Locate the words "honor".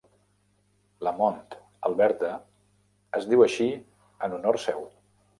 4.39-4.59